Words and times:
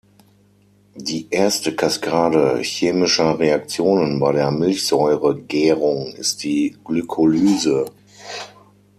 Die 0.95 1.27
erste 1.29 1.75
Kaskade 1.75 2.57
chemischer 2.63 3.37
Reaktionen 3.37 4.19
bei 4.19 4.31
der 4.31 4.49
Milchsäuregärung 4.49 6.13
ist 6.15 6.41
die 6.43 6.75
Glykolyse. 6.83 7.85